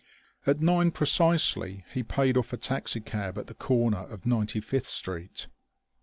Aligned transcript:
At 0.47 0.59
nine 0.61 0.89
precisely 0.89 1.85
he 1.93 2.01
paid 2.01 2.35
off 2.35 2.51
a 2.53 2.57
taxicab 2.57 3.37
at 3.37 3.45
the 3.45 3.53
corner 3.53 3.99
of 4.05 4.25
Ninety 4.25 4.59
fifth 4.59 4.87
Street. 4.87 5.45